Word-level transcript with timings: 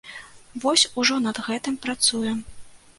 Вось, 0.63 0.87
ужо 1.03 1.19
над 1.27 1.43
гэтым 1.51 1.81
працуем. 1.87 2.45